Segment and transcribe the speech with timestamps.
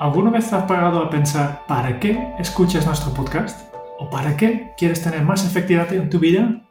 [0.00, 3.74] ¿Alguna vez has parado a pensar para qué escuchas nuestro podcast?
[3.98, 6.62] ¿O para qué quieres tener más efectividad en tu vida?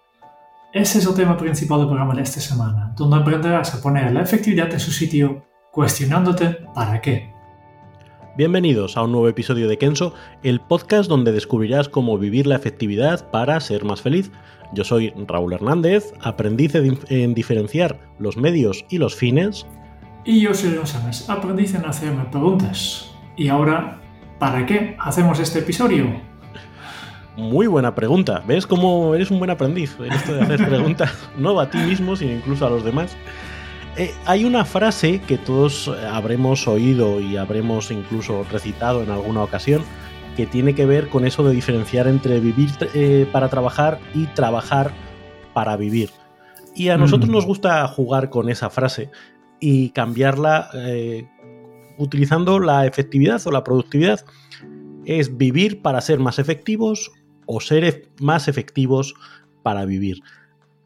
[0.72, 4.22] Ese es el tema principal del programa de esta semana, donde aprenderás a poner la
[4.22, 7.34] efectividad en su sitio cuestionándote para qué.
[8.38, 13.30] Bienvenidos a un nuevo episodio de Kenso, el podcast donde descubrirás cómo vivir la efectividad
[13.30, 14.32] para ser más feliz.
[14.74, 19.68] Yo soy Raúl Hernández, aprendiz en diferenciar los medios y los fines.
[20.24, 23.07] Y yo soy Sánchez, aprendiz en hacerme preguntas.
[23.38, 24.02] Y ahora,
[24.40, 26.08] ¿para qué hacemos este episodio?
[27.36, 28.44] Muy buena pregunta.
[28.48, 31.14] ¿Ves cómo eres un buen aprendiz en esto de hacer preguntas?
[31.38, 33.16] no a ti mismo, sino incluso a los demás.
[33.96, 39.84] Eh, hay una frase que todos habremos oído y habremos incluso recitado en alguna ocasión
[40.36, 44.92] que tiene que ver con eso de diferenciar entre vivir eh, para trabajar y trabajar
[45.54, 46.10] para vivir.
[46.76, 47.34] Y a nosotros mm.
[47.34, 49.12] nos gusta jugar con esa frase
[49.60, 51.28] y cambiarla eh,
[51.98, 54.26] utilizando la efectividad o la productividad.
[55.06, 57.12] Es vivir para ser más efectivos
[57.46, 59.14] o ser más efectivos
[59.64, 60.22] para vivir.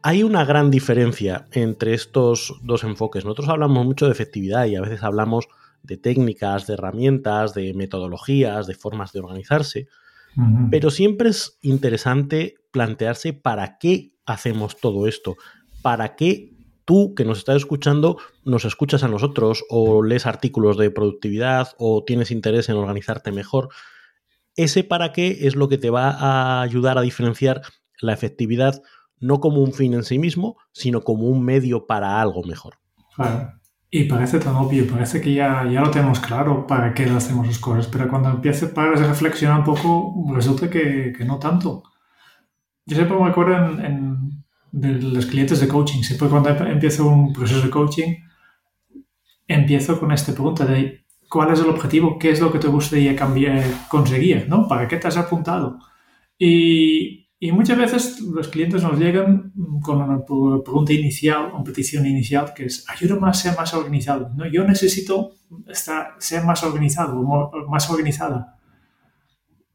[0.02, 3.24] Hay una gran diferencia entre estos dos enfoques.
[3.24, 5.48] Nosotros hablamos mucho de efectividad y a veces hablamos
[5.82, 9.88] de técnicas, de herramientas, de metodologías, de formas de organizarse,
[10.70, 15.36] pero siempre es interesante plantearse para qué hacemos todo esto,
[15.82, 16.51] para qué
[16.84, 22.04] tú que nos estás escuchando nos escuchas a nosotros o lees artículos de productividad o
[22.04, 23.68] tienes interés en organizarte mejor.
[24.56, 27.62] Ese para qué es lo que te va a ayudar a diferenciar
[28.00, 28.82] la efectividad
[29.18, 32.74] no como un fin en sí mismo, sino como un medio para algo mejor.
[33.14, 33.52] Claro.
[33.88, 37.58] Y parece tan obvio, parece que ya, ya lo tenemos claro para qué hacemos las
[37.58, 41.82] cosas, pero cuando empieces a reflexionar un poco, resulta que, que no tanto.
[42.86, 43.54] Yo siempre me acuerdo
[43.84, 44.11] en,
[44.72, 48.14] de los clientes de coaching, siempre cuando empiezo un proceso de coaching,
[49.46, 53.14] empiezo con esta pregunta de cuál es el objetivo, qué es lo que te gustaría
[53.14, 54.66] cambiar, conseguir, ¿no?
[54.66, 55.78] ¿Para qué te has apuntado?
[56.38, 59.52] Y, y muchas veces los clientes nos llegan
[59.82, 64.30] con una pregunta inicial, una petición inicial, que es ayúdame a ser más organizado.
[64.36, 64.46] ¿no?
[64.46, 65.32] Yo necesito
[65.66, 67.20] estar, ser más organizado,
[67.68, 68.60] más organizada.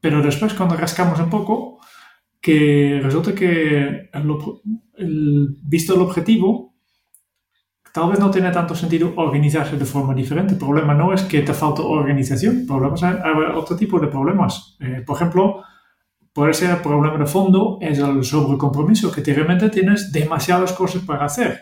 [0.00, 1.78] Pero después cuando rascamos un poco,
[2.40, 4.08] que resulta que
[4.98, 6.74] visto el objetivo,
[7.92, 10.54] tal vez no tiene tanto sentido organizarse de forma diferente.
[10.54, 13.14] El problema no es que te falta organización, problemas hay,
[13.54, 14.76] otro tipo de problemas.
[14.80, 15.62] Eh, por ejemplo,
[16.32, 21.24] puede ser el problema de fondo es el sobrecompromiso, que realmente tienes demasiadas cosas para
[21.24, 21.60] hacer.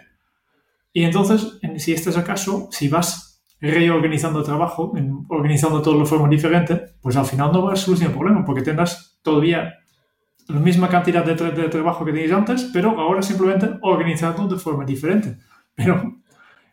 [0.92, 4.92] Y entonces, si este es el caso, si vas reorganizando el trabajo,
[5.28, 8.62] organizando todo de forma diferente, pues al final no vas a solucionar el problema, porque
[8.62, 9.74] tendrás todavía
[10.48, 14.84] la misma cantidad de, de trabajo que tenías antes, pero ahora simplemente organizando de forma
[14.84, 15.36] diferente.
[15.74, 16.16] Pero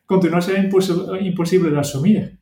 [0.06, 0.78] continúa siendo
[1.18, 2.40] imposible, de asumir.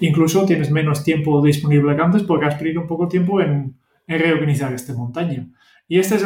[0.00, 3.76] Incluso tienes menos tiempo disponible que antes porque has perdido un poco de tiempo en,
[4.06, 5.46] en reorganizar esta montaña.
[5.86, 6.24] Y esta es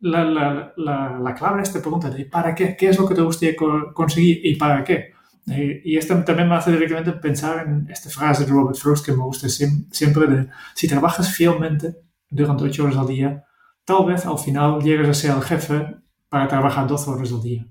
[0.00, 2.76] la, la, la, clave de esta pregunta de ¿para qué?
[2.76, 3.54] ¿Qué es lo que te gustaría
[3.92, 5.12] conseguir y para qué?
[5.50, 9.12] Eh, y esto también me hace directamente pensar en esta frase de Robert Frost que
[9.12, 11.96] me gusta siempre de si trabajas fielmente
[12.30, 13.44] durante ocho horas al día,
[13.90, 15.96] tal vez al final llegues a ser el jefe
[16.28, 17.66] para trabajar 12 horas al día.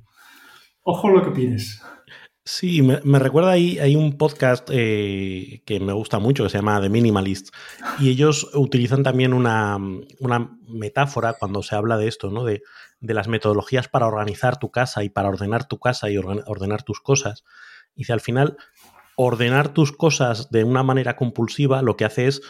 [0.83, 1.81] Ojo lo que pides.
[2.43, 6.81] Sí, me, recuerda ahí, hay un podcast eh, que me gusta mucho que se llama
[6.81, 7.53] The Minimalist
[7.99, 9.77] y ellos utilizan también una,
[10.67, 12.43] metáfora cuando se habla de esto, ¿no?
[12.43, 12.63] De,
[13.01, 17.45] las metodologías para organizar tu casa y para ordenar tu casa y ordenar tus cosas.
[17.95, 18.57] Y si al final
[19.15, 22.41] ordenar tus cosas de una manera compulsiva lo que hace es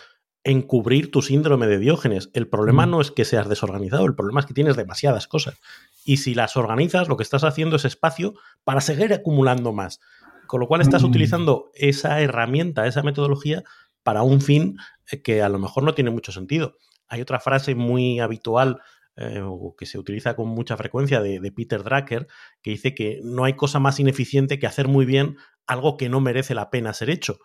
[0.44, 2.30] encubrir tu síndrome de Diógenes.
[2.34, 5.60] El problema no es que seas desorganizado, el problema es que tienes demasiadas cosas.
[6.06, 8.34] Y si las organizas, lo que estás haciendo es espacio
[8.64, 10.00] para seguir acumulando más.
[10.48, 11.06] Con lo cual estás mm.
[11.06, 13.64] utilizando esa herramienta, esa metodología,
[14.04, 14.78] para un fin
[15.12, 16.78] eh, que a lo mejor no tiene mucho sentido.
[17.08, 18.80] Hay otra frase muy habitual
[19.18, 22.28] eh, o que se utiliza con mucha frecuencia de, de, Peter Drucker,
[22.62, 25.38] que dice que no hay cosa más ineficiente que hacer muy bien
[25.68, 27.40] algo que no merece la pena ser hecho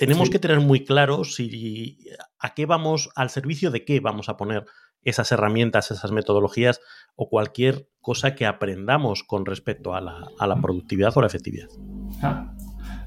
[0.00, 1.98] tenemos que tener muy claro si
[2.38, 4.64] a qué vamos, al servicio de qué vamos a poner
[5.02, 6.80] esas herramientas, esas metodologías
[7.16, 11.68] o cualquier cosa que aprendamos con respecto a la, productividad o la efectividad.
[12.22, 12.54] Ah,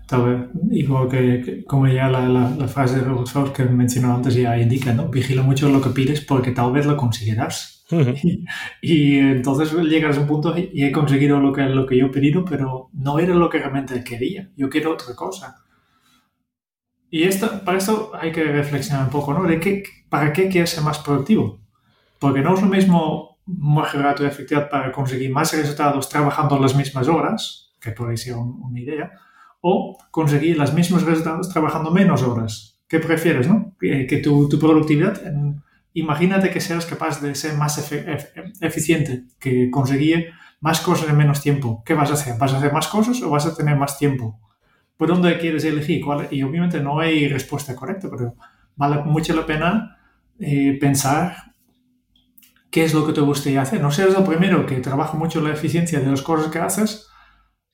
[0.08, 4.94] tal vez, igual que, como ya la, frase de Robert que mencionó antes ya indica,
[4.94, 5.10] ¿no?
[5.10, 7.86] Vigila mucho lo que pides porque tal vez lo conseguirás.
[8.84, 12.12] y, entonces llegas a un punto y he conseguido lo que, lo que yo he
[12.12, 14.52] pedido, pero no era lo que realmente quería.
[14.56, 15.63] Yo quiero otra cosa.
[17.14, 19.44] Y esto, para esto hay que reflexionar un poco, ¿no?
[19.44, 21.60] De qué, ¿Para qué quieres ser más productivo?
[22.18, 27.08] Porque no es lo mismo mejorar tu efectividad para conseguir más resultados trabajando las mismas
[27.08, 29.12] horas, que puede ser una idea,
[29.62, 32.80] o conseguir los mismos resultados trabajando menos horas.
[32.88, 33.76] ¿Qué prefieres, no?
[33.80, 35.22] Que, tu, tu, productividad,
[35.94, 37.78] imagínate que seas capaz de ser más
[38.60, 40.32] eficiente, que conseguir
[40.62, 41.84] más cosas en menos tiempo.
[41.86, 42.40] ¿Qué vas a hacer?
[42.40, 44.40] ¿Vas a hacer más cosas o vas a tener más tiempo?
[44.98, 46.04] ¿Por dónde quieres elegir?
[46.32, 48.36] Y obviamente no hay respuesta correcta, pero
[48.76, 49.98] vale mucho la pena
[50.40, 51.54] eh, pensar
[52.70, 53.82] qué es lo que te gustaría hacer.
[53.82, 57.08] No seas el primero que trabaja mucho la eficiencia de las cosas que haces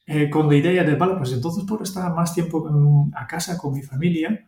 [0.05, 2.67] eh, con la idea de, vale, pues entonces puedo estar más tiempo
[3.15, 4.45] a casa con mi familia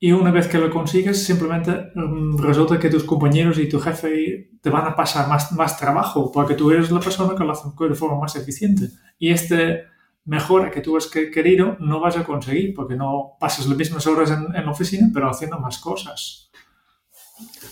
[0.00, 4.50] y una vez que lo consigues, simplemente mm, resulta que tus compañeros y tu jefe
[4.60, 7.68] te van a pasar más, más trabajo porque tú eres la persona que lo hace
[7.88, 8.88] de forma más eficiente.
[9.18, 9.84] Y este
[10.28, 14.30] mejora que tú has querido no vas a conseguir porque no pasas las mismas horas
[14.30, 16.50] en, la oficina, pero haciendo más cosas.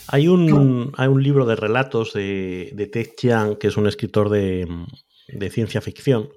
[0.09, 4.31] Hay un, hay un libro de relatos de, de Ted Chiang, que es un escritor
[4.31, 4.67] de,
[5.29, 6.31] de, ciencia ficción,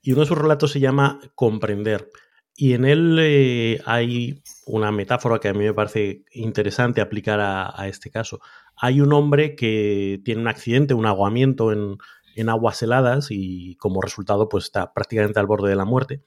[0.00, 2.08] y uno de sus relatos se llama Comprender.
[2.56, 7.78] Y en él eh, hay una metáfora que a mí me parece interesante aplicar a,
[7.78, 8.40] a, este caso.
[8.76, 11.98] Hay un hombre que tiene un accidente, un aguamiento en,
[12.40, 16.22] en aguas heladas y como resultado pues está prácticamente al borde de la muerte.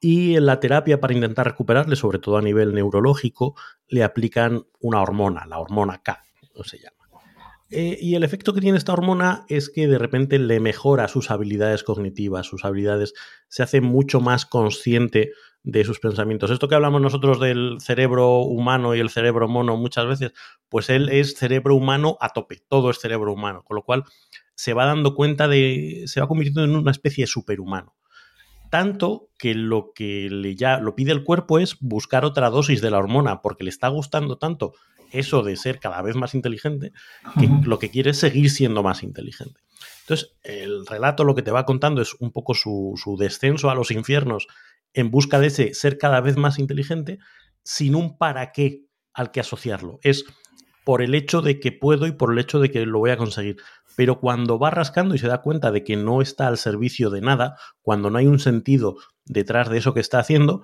[0.00, 3.54] Y en la terapia para intentar recuperarle, sobre todo a nivel neurológico,
[3.86, 6.22] le aplican una hormona, la hormona K,
[6.54, 6.96] no se llama.
[7.72, 11.30] Eh, y el efecto que tiene esta hormona es que de repente le mejora sus
[11.30, 13.14] habilidades cognitivas, sus habilidades,
[13.48, 15.32] se hace mucho más consciente
[15.62, 16.50] de sus pensamientos.
[16.50, 20.32] Esto que hablamos nosotros del cerebro humano y el cerebro mono muchas veces,
[20.68, 24.04] pues él es cerebro humano a tope, todo es cerebro humano, con lo cual
[24.60, 27.96] se va dando cuenta de, se va convirtiendo en una especie de superhumano.
[28.68, 32.90] Tanto que lo que le ya lo pide el cuerpo es buscar otra dosis de
[32.90, 34.74] la hormona, porque le está gustando tanto
[35.12, 36.92] eso de ser cada vez más inteligente,
[37.38, 39.60] que lo que quiere es seguir siendo más inteligente.
[40.02, 43.74] Entonces, el relato lo que te va contando es un poco su, su descenso a
[43.74, 44.46] los infiernos
[44.92, 47.18] en busca de ese ser cada vez más inteligente,
[47.64, 48.82] sin un para qué
[49.14, 50.00] al que asociarlo.
[50.02, 50.26] Es
[50.84, 53.16] por el hecho de que puedo y por el hecho de que lo voy a
[53.16, 53.56] conseguir.
[54.00, 57.20] Pero cuando va rascando y se da cuenta de que no está al servicio de
[57.20, 60.62] nada, cuando no hay un sentido detrás de eso que está haciendo,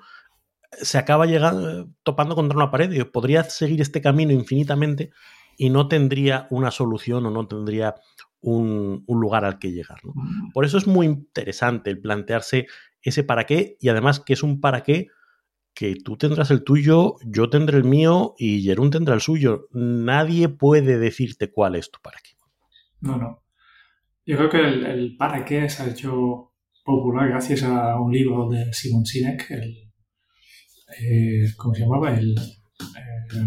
[0.72, 5.10] se acaba llegando, topando contra una pared y podría seguir este camino infinitamente
[5.58, 7.96] y no tendría una solución o no tendría
[8.40, 9.98] un, lugar al que llegar.
[10.02, 10.52] Mm.
[10.54, 12.68] Por eso es muy interesante el plantearse
[13.02, 15.08] ese para qué y además que es un para qué
[15.74, 19.68] que tú tendrás el tuyo, yo tendré el mío y Jerún tendrá el suyo.
[19.72, 22.35] Nadie puede decirte cuál es tu para qué.
[23.06, 23.42] No, no.
[24.24, 26.52] Yo creo que el, para qué se ha hecho
[26.84, 29.92] popular gracias a un libro de Simon Sinek, el,
[31.00, 32.12] eh, ¿cómo se llamaba?
[32.16, 33.46] El, eh,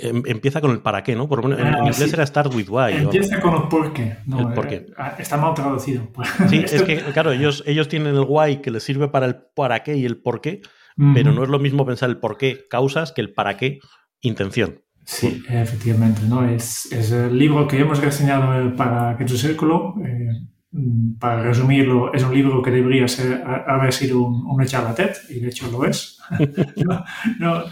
[0.00, 1.28] em, Empieza con el para qué, ¿no?
[1.28, 2.92] Por en, ah, inglés era start with why.
[2.92, 4.16] Empieza con el por qué.
[4.26, 4.76] No, el por qué.
[4.76, 6.08] Eh, ah, está mal traducido.
[6.48, 9.82] Sí, es que, claro, ellos, ellos tienen el why que les sirve para el para
[9.82, 10.62] qué y el por qué
[10.96, 13.80] pero no es lo mismo pensar el por qué causas que el para qué
[14.20, 14.83] intención.
[15.04, 16.48] Sí, efectivamente, ¿no?
[16.48, 19.94] Es, es el libro que hemos reseñado para que tu círculo.
[20.04, 20.28] Eh,
[20.72, 25.12] mm, para resumirlo, es un libro que debería ser, haber sido un, una charla TED,
[25.28, 26.18] y de hecho lo es.
[27.38, 27.64] no,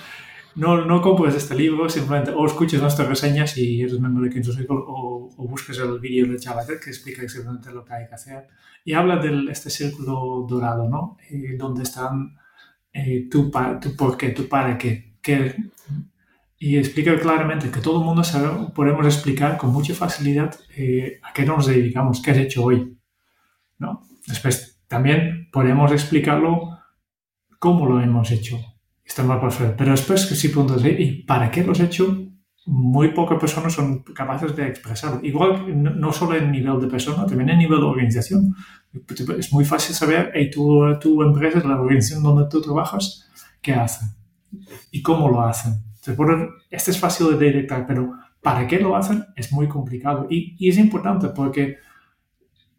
[0.54, 4.52] no, no, compres este libro, simplemente o escuches nuestras reseñas y eres miembro de Kenzo
[4.52, 8.06] Circle o, o, busques el vídeo de charla TED que explica exactamente lo que hay
[8.06, 8.48] que hacer.
[8.84, 11.16] Y habla de este círculo dorado, ¿no?
[11.30, 12.36] Eh, donde están
[12.92, 15.16] eh, tu, por qué, tu para qué,
[16.62, 21.32] y explica claramente que todo el mundo sabe, podemos explicar con mucha facilidad eh, a
[21.32, 22.96] qué nos dedicamos, qué has hecho hoy.
[23.78, 24.04] ¿no?
[24.28, 26.78] Después también podemos explicarlo
[27.58, 28.60] cómo lo hemos hecho.
[29.76, 32.28] Pero después que sí preguntas, ¿y para qué lo has hecho?
[32.66, 35.18] Muy pocas personas son capaces de expresarlo.
[35.20, 35.64] Igual
[36.00, 38.54] no solo en nivel de persona, también en nivel de organización.
[39.36, 43.28] Es muy fácil saber, hey, tu, tu empresa, la organización donde tú trabajas,
[43.60, 44.10] ¿qué hacen?
[44.92, 45.91] ¿Y cómo lo hacen?
[46.70, 50.26] Este es fácil de detectar, pero para qué lo hacen es muy complicado.
[50.28, 51.76] Y, y es importante porque,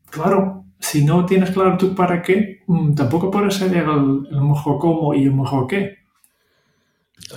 [0.10, 4.78] claro, si no tienes claro tú para qué, mm, tampoco puedes saber el, el mejor
[4.80, 6.04] cómo y el mejor qué.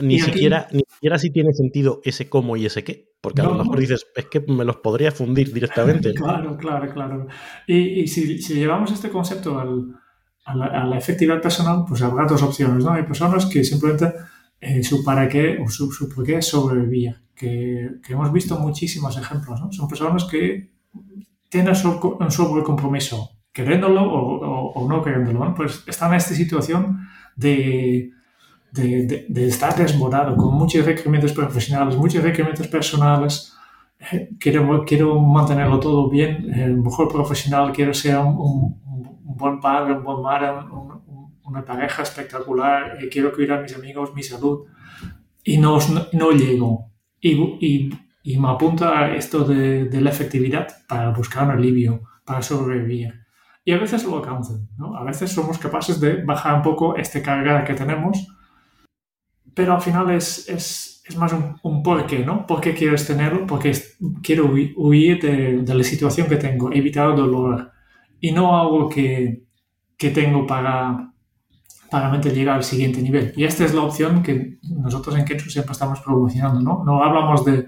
[0.03, 3.15] Ni siquiera, ni siquiera si tiene sentido ese cómo y ese qué.
[3.21, 6.15] Porque a lo mejor dices, es que me los podría fundir directamente.
[6.15, 7.27] claro, claro, claro.
[7.67, 12.93] Y, si, llevamos este concepto a, la, efectividad personal, pues habrá dos opciones, ¿no?
[12.93, 14.13] Hay personas que simplemente
[14.61, 19.61] eh, su para qué o su, por qué sobrevivía, que, que, hemos visto muchísimos ejemplos,
[19.61, 19.73] ¿no?
[19.73, 20.73] Son personas que
[21.49, 25.55] tienen un sobrecompromiso, queriéndolo o, o, no queriéndolo, ¿no?
[25.55, 28.11] Pues están en esta situación de
[28.77, 33.57] de, estar desbordado con muchos requerimientos profesionales, muchos requerimientos personales.
[34.13, 38.81] Eh, quiero, quiero mantenerlo todo bien, el mejor profesional, quiero ser un,
[39.23, 40.49] buen padre, un buen madre,
[41.47, 44.67] una pareja espectacular, eh, quiero cuidar a mis amigos, mi salud,
[45.45, 45.79] y no,
[46.13, 46.93] no, llego.
[47.21, 47.91] Y, y,
[48.23, 53.15] y, me apunta esto de, de, la efectividad para buscar un alivio, para sobrevivir.
[53.65, 54.97] Y a veces lo alcanzan, ¿no?
[54.97, 58.29] A veces somos capaces de bajar un poco esta carga que tenemos
[59.57, 62.47] pero al final es, es, es más un, un, por qué, ¿no?
[62.47, 63.47] ¿Por qué quieres tenerlo?
[63.47, 63.73] Porque
[64.23, 67.73] quiero huir, de, de, la situación que tengo, evitar dolor
[68.21, 69.45] y no algo que,
[69.97, 71.11] que tengo para,
[72.01, 73.33] para llegar al siguiente nivel.
[73.37, 76.85] Y esta es la opción que nosotros en Kenzo siempre estamos promocionando, ¿no?
[76.85, 77.67] No hablamos de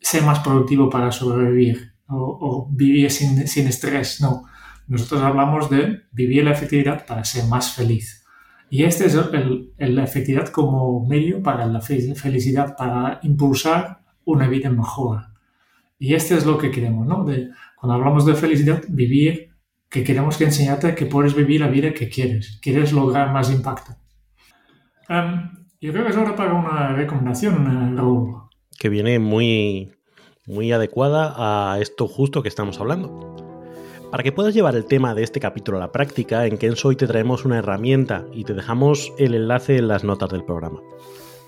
[0.00, 4.44] ser más productivo para sobrevivir o, o vivir sin, sin estrés, no.
[4.86, 8.24] Nosotros hablamos de vivir la efectividad para ser más feliz.
[8.70, 9.14] Y esta es
[9.78, 15.24] la efectividad como medio para la felicidad, para impulsar una vida mejor.
[15.98, 17.24] Y este es lo que queremos, ¿no?
[17.24, 19.54] De, cuando hablamos de felicidad, vivir,
[19.90, 23.92] que queremos que enseñarte que puedes vivir la vida que quieres, quieres lograr más impacto.
[25.08, 28.42] Em, yo creo que es hora para una recomendación, Raúl.
[28.78, 29.92] Que viene muy,
[30.46, 31.34] muy adecuada
[31.72, 33.36] a esto justo que estamos hablando.
[34.10, 36.96] Para que puedas llevar el tema de este capítulo a la práctica, en Kenso hoy
[36.96, 40.80] te traemos una herramienta y te dejamos el enlace en las notas del programa.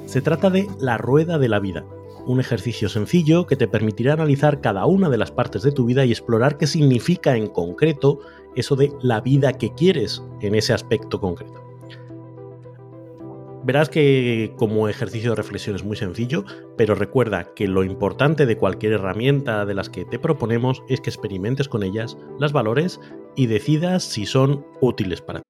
[0.04, 1.85] Se trata de la rueda de la vida,
[2.27, 6.05] un ejercicio sencillo que te permitirá analizar cada una de las partes de tu vida
[6.05, 8.21] y explorar qué significa en concreto
[8.57, 11.65] eso de la vida que quieres en ese aspecto concreto.
[13.62, 16.45] Verás que como ejercicio de reflexión es muy sencillo,
[16.79, 21.11] pero recuerda que lo importante de cualquier herramienta de las que te proponemos es que
[21.11, 23.00] experimentes con ellas, las valores
[23.37, 25.50] y decidas si son útiles para ti.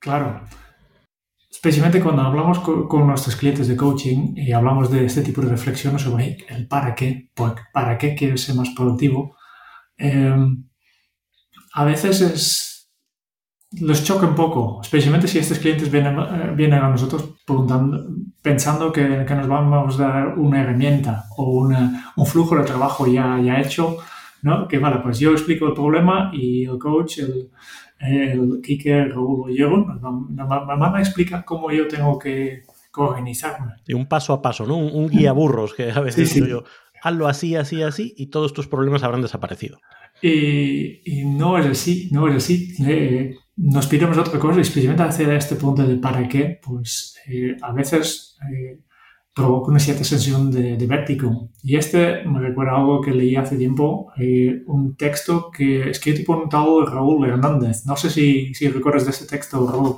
[0.00, 0.42] claro,
[1.50, 6.02] especialmente cuando hablamos con, nuestros clientes de coaching y hablamos de este tipo de reflexiones
[6.02, 7.30] sobre el para qué,
[7.72, 9.36] para qué quieres ser más productivo,
[9.96, 10.64] em,
[11.74, 12.90] a veces es,
[13.80, 17.36] los choca un poco, especialmente si estos clientes vienen, eh, vienen a nosotros
[18.42, 21.68] pensando que, nos vamos a dar una herramienta o
[22.16, 23.98] un flujo de trabajo ya, ya hecho
[24.42, 24.68] ¿no?
[24.68, 27.50] Que vale, pues yo explico el problema y el coach, el,
[28.00, 32.62] el Kike, Raúl o Diego, me van a explicar cómo yo tengo que
[32.96, 33.74] organizarme.
[33.86, 34.76] Y un paso a paso, ¿no?
[34.76, 36.64] Un, guía burros que a veces digo yo,
[37.02, 39.78] hazlo así, así, así y todos tus problemas habrán desaparecido.
[40.22, 42.74] Y, y no es así, no es así.
[42.86, 47.72] Eh, nos pidemos otra cosa, especialmente hacia este punto de para qué, pues eh, a
[47.72, 48.80] veces eh,
[49.34, 51.50] provoca una cierta sensación de, de, vértigo.
[51.62, 56.42] Y este me recuerda algo que leí hace tiempo, eh, un texto que escrito por
[56.42, 57.86] un tal Raúl Hernández.
[57.86, 59.96] No sé si, si recuerdas de ese texto, Raúl.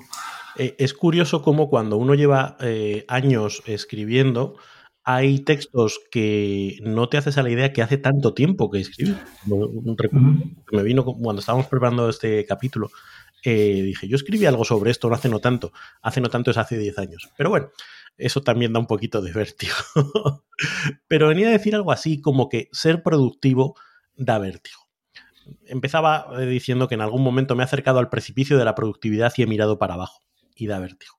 [0.57, 4.57] Eh, es curioso cómo cuando uno lleva eh, años escribiendo,
[5.05, 9.17] hay textos que no te haces a la idea que hace tanto tiempo que escribí.
[10.71, 12.91] Me vino cuando estábamos preparando este capítulo.
[13.51, 15.73] Dije, yo escribí algo sobre esto no hace no tanto.
[16.01, 17.29] Hace no tanto es hace 10 años.
[17.37, 17.71] Pero bueno,
[18.17, 19.75] eso también da un poquito de vértigo.
[21.09, 23.77] Pero venía a decir algo así como que ser productivo
[24.17, 24.81] da vértigo.
[25.67, 29.33] Empezaba eh, diciendo que en algún momento me he acercado al precipicio de la productividad
[29.37, 30.21] y he mirado para abajo,
[30.55, 31.19] y da vértigo.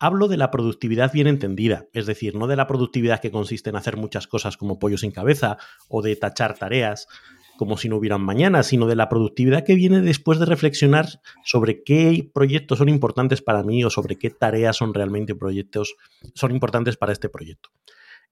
[0.00, 3.76] Hablo de la productividad bien entendida, es decir, no de la productividad que consiste en
[3.76, 7.08] hacer muchas cosas como pollo sin cabeza o de tachar tareas,
[7.58, 11.82] como si no hubieran mañana, sino de la productividad que viene después de reflexionar sobre
[11.82, 15.96] qué proyectos son importantes para mí o sobre qué tareas son realmente proyectos
[16.34, 17.68] son importantes para este proyecto.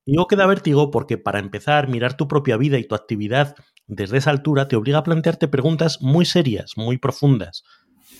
[0.06, 3.56] Y no queda vértigo porque para empezar, mirar tu propia vida y tu actividad
[3.88, 7.64] desde esa altura te obliga a plantearte preguntas muy serias, muy profundas.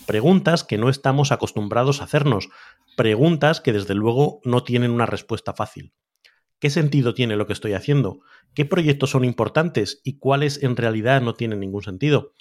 [0.07, 2.49] Preguntas que no estamos acostumbrados a hacernos.
[2.97, 5.93] Preguntas que desde luego no tienen una respuesta fácil.
[6.59, 8.21] ¿Qué sentido tiene lo que estoy haciendo?
[8.55, 12.33] ¿Qué proyectos son importantes y cuáles en realidad no tienen ningún sentido?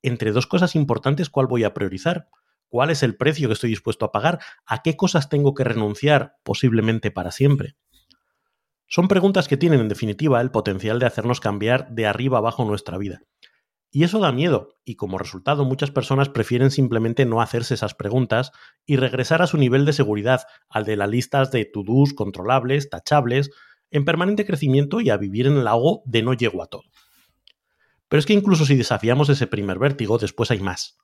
[0.00, 2.28] Entre dos cosas importantes, ¿cuál voy a priorizar?
[2.68, 4.38] ¿Cuál es el precio que estoy dispuesto a pagar?
[4.64, 7.76] ¿A qué cosas tengo que renunciar posiblemente para siempre?
[8.86, 12.96] Son preguntas que tienen en definitiva el potencial de hacernos cambiar de arriba abajo nuestra
[12.96, 13.22] vida.
[13.90, 18.52] Y eso da miedo, y como resultado muchas personas prefieren simplemente no hacerse esas preguntas
[18.84, 23.50] y regresar a su nivel de seguridad, al de las listas de to-dos controlables, tachables,
[23.90, 26.84] en permanente crecimiento y a vivir en el lago de no llego a todo.
[28.08, 30.98] Pero es que incluso si desafiamos ese primer vértigo, después hay más.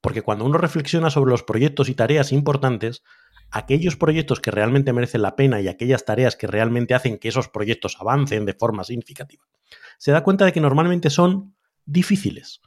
[0.00, 3.02] Porque cuando uno reflexiona sobre los proyectos y tareas importantes,
[3.50, 7.48] aquellos proyectos que realmente merecen la pena y aquellas tareas que realmente hacen que esos
[7.48, 9.44] proyectos avancen de forma significativa,
[9.98, 11.54] se da cuenta de que normalmente son
[11.90, 12.60] difíciles.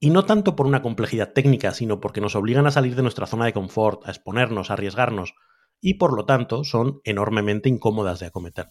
[0.00, 3.26] Y no tanto por una complejidad técnica, sino porque nos obligan a salir de nuestra
[3.26, 5.34] zona de confort, a exponernos, a arriesgarnos,
[5.80, 8.68] y por lo tanto son enormemente incómodas de acometer.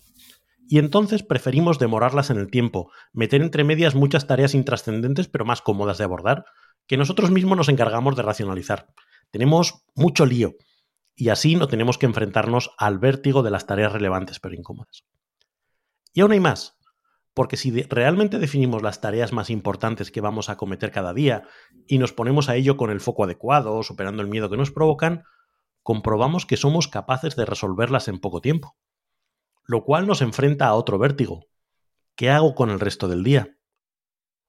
[0.69, 5.61] Y entonces preferimos demorarlas en el tiempo, meter entre medias muchas tareas intrascendentes pero más
[5.61, 6.45] cómodas de abordar,
[6.87, 8.87] que nosotros mismos nos encargamos de racionalizar.
[9.31, 10.55] Tenemos mucho lío,
[11.15, 15.03] y así no tenemos que enfrentarnos al vértigo de las tareas relevantes pero incómodas.
[16.13, 16.76] Y aún hay más.
[17.37, 21.43] Porque si realmente definimos las tareas más importantes que vamos a cometer cada día
[21.85, 25.23] y nos ponemos a ello con el foco adecuado, superando el miedo que nos provocan,
[25.83, 28.75] comprobamos que somos capaces de resolverlas en poco tiempo.
[29.65, 31.45] Lo cual nos enfrenta a otro vértigo.
[32.15, 33.55] ¿Qué hago con el resto del día?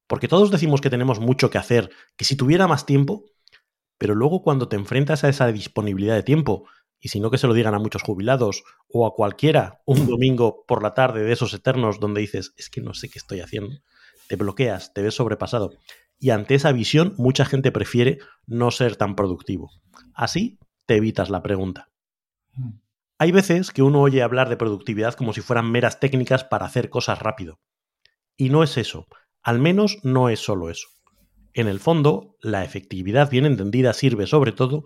[0.06, 3.26] Porque todos decimos que tenemos mucho que hacer, que si tuviera más tiempo,
[3.98, 6.66] pero luego cuando te enfrentas a esa disponibilidad de tiempo
[7.00, 10.64] y si no que se lo digan a muchos jubilados o a cualquiera un domingo
[10.66, 13.76] por la tarde de esos eternos donde dices, es que no sé qué estoy haciendo,
[14.28, 15.70] te bloqueas, te ves sobrepasado.
[16.18, 19.70] Y ante esa visión, mucha gente prefiere no ser tan productivo.
[20.14, 21.88] Así te evitas la pregunta.
[23.18, 26.90] Hay veces que uno oye hablar de productividad como si fueran meras técnicas para hacer
[26.90, 27.60] cosas rápido.
[28.36, 29.06] Y no es eso,
[29.42, 30.88] al menos no es solo eso.
[31.52, 34.84] En el fondo, la efectividad bien entendida sirve sobre todo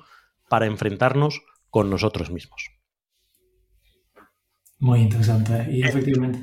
[0.49, 2.71] para enfrentarnos con nosotros mismos.
[4.79, 6.43] Muy interesante, y efectivamente.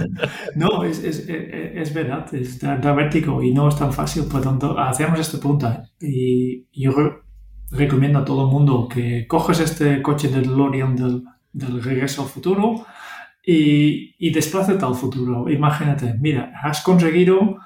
[0.54, 4.24] no, es, es, es, verdad, es vértigo y no es tan fácil.
[4.26, 6.92] Por tanto, hacemos esta pregunta y yo
[7.72, 12.28] recomiendo a todo el mundo que coges este coche del DeLorean del, del regreso al
[12.28, 12.86] futuro
[13.44, 15.50] y, y desplázate al futuro.
[15.50, 17.56] Imagínate, mira, has conseguido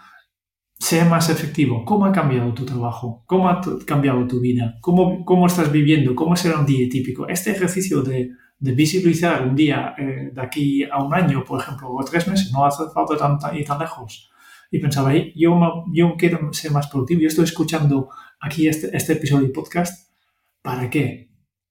[0.85, 1.83] sea más efectivo.
[1.87, 3.25] ¿Cómo ha cambiado tu trabajo?
[3.27, 4.77] ¿Cómo ha cambiado tu vida?
[4.83, 6.15] ¿Cómo, cómo estás viviendo?
[6.15, 7.27] ¿Cómo será un día típico?
[7.27, 11.89] Este ejercicio de, de visibilizar un día eh, de aquí a un año, por ejemplo,
[11.91, 14.31] o tres meses, no hace falta tan, ir tan lejos.
[14.71, 19.47] Y pensaba, yo, yo quiero ser más productivo, yo estoy escuchando aquí este, este episodio
[19.47, 20.13] de podcast,
[20.61, 21.31] ¿para qué?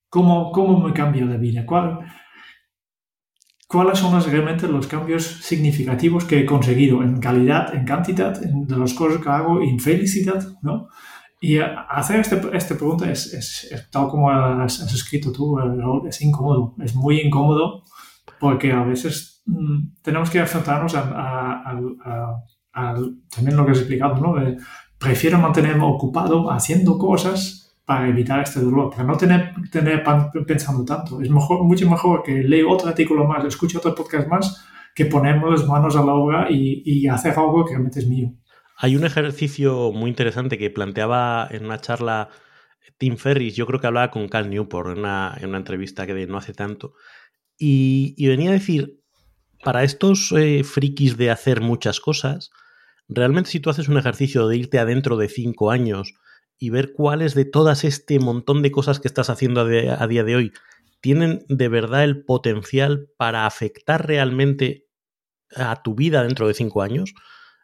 [0.10, 1.68] ¿Cómo, cómo me cambia la vida?
[1.68, 2.00] ¿Cuál,
[3.74, 8.78] cuáles son realmente los cambios significativos que he conseguido en calidad, en cantidad, en, de
[8.78, 10.90] las cosas que hago, en felicidad, ¿no?
[11.42, 15.58] Y hacer esta este pregunta es, es, tal como has, escrito tú,
[16.08, 17.84] es incómodo, es muy incómodo
[18.40, 21.74] porque a veces mm, tenemos que enfrentarnos a,
[23.36, 24.36] también lo que has explicado, ¿no?
[25.00, 30.04] prefiero mantenerme ocupado haciendo cosas para evitar este dolor, para no tener, tener
[30.48, 31.22] pensando tanto.
[31.22, 34.66] Es mejor, mucho mejor que leo otro artículo más, escuche otro podcast más,
[34.96, 38.32] que ponerme las manos a la obra y, y hacer algo que realmente es mío.
[38.78, 42.30] Hay un ejercicio muy interesante que planteaba en una charla
[42.98, 46.14] Tim Ferris, yo creo que hablaba con Cal Newport en una, en una entrevista que
[46.14, 46.94] de no hace tanto,
[47.58, 49.00] y, y venía a decir,
[49.64, 52.50] para estos eh, frikis de hacer muchas cosas,
[53.08, 56.14] realmente si tú haces un ejercicio de irte adentro de cinco años
[56.64, 60.36] y ver cuáles de todas este montón de cosas que estás haciendo a, día de
[60.38, 60.54] hoy
[61.02, 64.88] tienen de verdad el potencial para afectar realmente
[65.58, 67.16] a tu vida dentro de cinco años,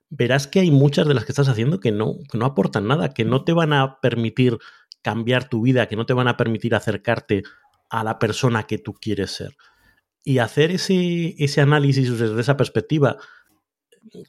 [0.09, 3.23] verás que hay muchas de las que estás haciendo que no, no aportan nada, que
[3.23, 4.57] no te van a permitir
[5.01, 7.43] cambiar tu vida, que no te van a permitir acercarte
[7.89, 9.55] a la persona que tú quieres ser.
[10.25, 13.15] Y hacer ese, ese análisis desde esa perspectiva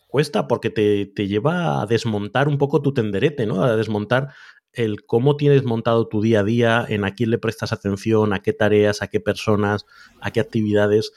[0.08, 3.62] cuesta porque te, te, lleva a desmontar un poco tu tenderete, ¿no?
[3.62, 4.32] A desmontar
[4.72, 8.40] el cómo tienes montado tu día a día, en a quién le prestas atención, a
[8.40, 9.86] qué tareas, a qué personas,
[10.20, 11.12] a qué actividades.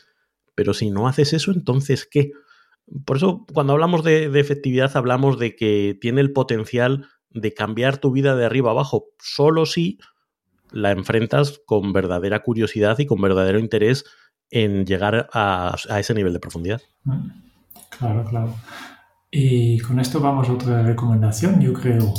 [0.55, 2.31] Pero si no haces eso, entonces ¿qué?
[3.05, 8.11] Por eso, cuando hablamos de, efectividad, hablamos de que tiene el potencial de cambiar tu
[8.11, 9.97] vida de arriba abajo, solo si
[10.71, 14.05] la enfrentas con verdadera curiosidad y con verdadero interés
[14.49, 16.81] en llegar a, ese nivel de profundidad.
[17.97, 18.55] Claro, claro.
[19.31, 22.13] Y con esto vamos a otra recomendación, yo creo.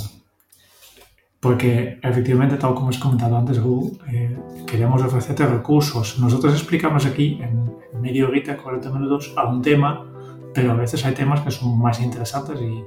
[1.45, 6.19] Porque efectivamente, tal como has comentado antes, Google, eh, queremos ofrecerte recursos.
[6.19, 10.11] Nosotros explicamos aquí en medio horita, 40 minutos, a un tema
[10.55, 12.85] pero a veces hay temas que son más interesantes y,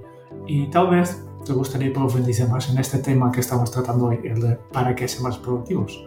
[0.48, 4.42] y tal vez te gustaría profundizar más en este tema que estamos tratando hoy, el
[4.42, 6.04] de para qué ser más productivos.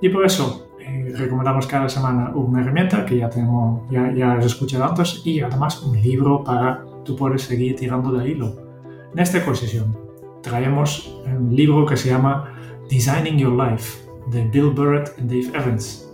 [0.00, 4.46] Y por eso eh, recomendamos cada semana una herramienta que ya, tengo, ya, ya has
[4.46, 8.56] escuchado antes y además un libro para tú puedes seguir tirando de hilo.
[9.12, 10.09] En esta exposición
[10.42, 12.52] traemos un libro que se llama
[12.88, 14.00] Designing Your Life
[14.30, 16.06] de Bill Burrett y Dave Evans.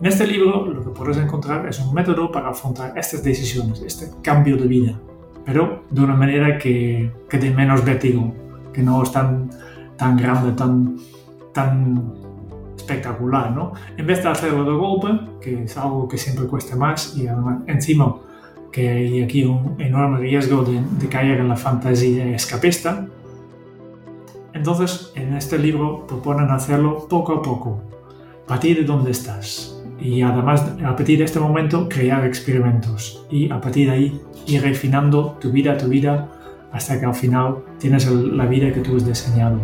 [0.00, 4.10] En este libro lo que puedes encontrar es un método para afrontar estas decisiones, este
[4.22, 4.98] cambio de vida,
[5.44, 8.32] pero de una manera que, que de menos vértigo,
[8.72, 9.50] que no es tan,
[9.96, 10.96] tan grande, tan,
[11.52, 12.14] tan
[12.76, 13.72] espectacular, ¿no?
[13.96, 15.08] En vez de hacerlo de golpe,
[15.40, 18.16] que es algo que siempre cuesta más y además encima
[18.72, 23.06] que hay aquí un enorme riesgo de, de caer en la fantasía escapista,
[24.52, 27.80] entonces en este libro proponen hacerlo poco a poco,
[28.46, 33.60] partir de donde estás, y además a partir de este momento crear experimentos y a
[33.60, 36.28] partir de ahí ir refinando tu vida, tu vida,
[36.72, 39.58] hasta que al final tienes la vida que tú has diseñado.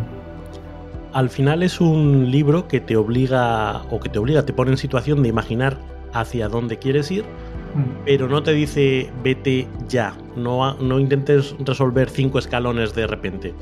[1.12, 4.76] Al final es un libro que te obliga o que te obliga, te pone en
[4.76, 5.78] situación de imaginar
[6.12, 8.04] hacia dónde quieres ir, mm.
[8.04, 13.54] pero no te dice vete ya, no, no intentes resolver cinco escalones de repente.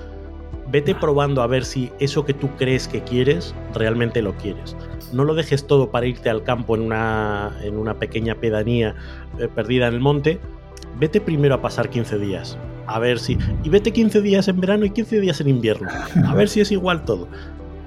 [0.74, 4.74] Vete probando a ver si eso que tú crees que quieres realmente lo quieres
[5.14, 8.94] no lo dejes todo para irte al campo en una, en una pequeña pedanía
[9.38, 10.40] eh, perdida en el monte,
[10.98, 12.58] vete primero a pasar 15 días.
[12.86, 13.38] A ver si.
[13.62, 15.88] Y vete 15 días en verano y 15 días en invierno.
[16.26, 17.28] A ver si es igual todo.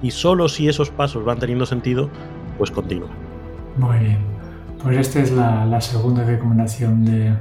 [0.02, 2.10] Y solo si esos pasos van teniendo sentido,
[2.56, 3.10] pues continúa.
[3.76, 4.18] Muy bien.
[4.82, 7.36] Pues esta es la, segunda recomendación de,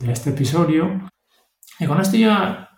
[0.00, 1.08] de, este episodio.
[1.80, 2.68] Y con esto ya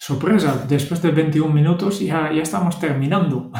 [0.00, 3.52] sorpresa, después de 21 minutos ya, ya estamos terminando.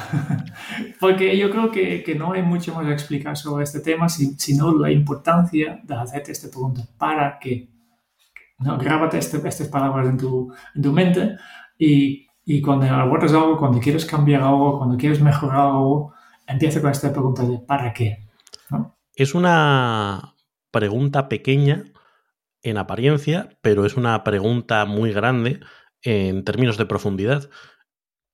[1.00, 4.72] Porque yo creo que, que, no hay mucho más a explicar sobre este tema, sino
[4.79, 6.83] la importancia de hacerte esta pregunta.
[6.96, 7.68] ¿Para qué?
[8.59, 8.79] ¿No?
[8.79, 11.37] Grábate este, estas palabras en tu, en tu mente
[11.79, 16.14] y, y, cuando abordas algo, cuando quieres cambiar algo, cuando quieres mejorar algo,
[16.46, 18.31] empieza con esta pregunta de ¿para qué?
[19.14, 20.37] Es una
[20.70, 21.85] pregunta pequeña
[22.62, 25.61] en apariencia, pero es una pregunta muy grande
[26.03, 27.51] en términos de profundidad.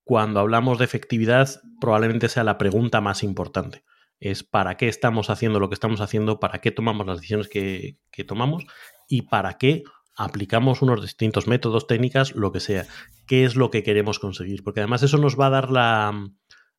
[0.05, 3.85] Cuando hablamos de efectividad, probablemente sea la pregunta más importante.
[4.21, 7.99] Es para qué estamos haciendo lo que estamos haciendo, para qué tomamos las decisiones que,
[8.27, 8.65] tomamos
[9.09, 9.83] y para qué
[10.17, 12.87] aplicamos unos distintos métodos, técnicas, lo que sea.
[13.27, 14.63] ¿Qué es lo que queremos conseguir?
[14.63, 16.31] Porque además eso nos va a dar la,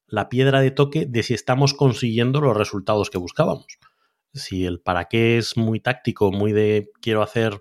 [0.07, 3.77] la piedra de toque de si estamos consiguiendo los resultados que buscábamos.
[4.33, 7.59] Si el para qué es muy táctico, muy de quiero hacer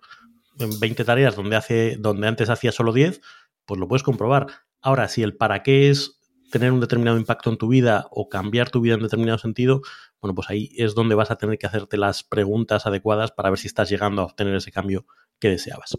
[0.59, 3.21] 20 tareas donde, hace, donde antes hacía solo 10,
[3.65, 4.47] pues lo puedes comprobar.
[4.81, 8.71] Ahora, si el para qué es tener un determinado impacto en tu vida o cambiar
[8.71, 9.83] tu vida en determinado sentido,
[10.21, 13.59] bueno, pues ahí es donde vas a tener que hacerte las preguntas adecuadas para ver
[13.59, 15.07] si estás llegando a obtener ese cambio
[15.39, 15.99] que deseabas.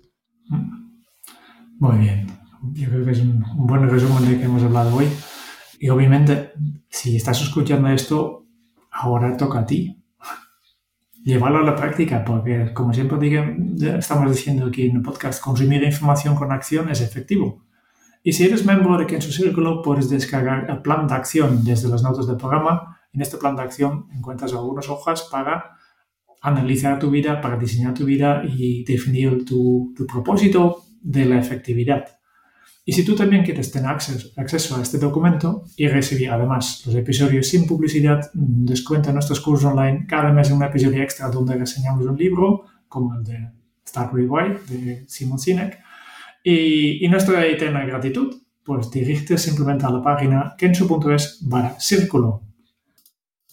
[1.80, 2.28] Muy bien.
[2.74, 5.08] Yo creo que es un, buen resumen de que hemos hablado hoy.
[5.80, 6.54] Y obviamente,
[6.90, 8.46] si estás escuchando esto,
[8.90, 9.98] ahora toca a ti
[11.28, 13.44] llevarlo a la práctica, porque como siempre digo,
[14.00, 17.66] estamos diciendo aquí en el podcast, consumir información con acción es efectivo.
[18.24, 22.02] Y si eres miembro de Kenzo Círculo, puedes descargar el plan de acción desde las
[22.02, 22.98] notas del programa.
[23.12, 25.78] En este plan de acción encuentras algunas hojas para
[26.42, 32.17] analizar tu vida, para diseñar tu vida y definir tu propósito de la efectividad.
[32.90, 37.46] Y si tú también quieres tener acceso, a este documento y recibir además los episodios
[37.46, 42.16] sin publicidad, mm, descuenta nuestros cursos online cada mes un episodio extra donde reseñamos un
[42.16, 43.52] libro, como el de
[43.86, 45.78] Start With Why de Simon Sinek.
[46.42, 52.47] Y, y nuestra eterna gratitud, pues dirige simplemente a la página kenso.es barra círculo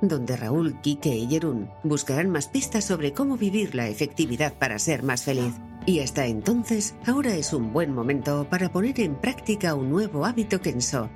[0.00, 5.02] donde Raúl, Quique y Jerún buscarán más pistas sobre cómo vivir la efectividad para ser
[5.02, 5.54] más feliz.
[5.86, 10.60] Y hasta entonces, ahora es un buen momento para poner en práctica un nuevo hábito
[10.60, 11.08] Kenso.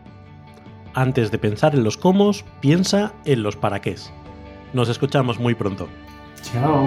[0.95, 3.97] Antes de pensar en los cómo, piensa en los para qué.
[4.73, 5.89] Nos escuchamos muy pronto.
[6.43, 6.87] Chao.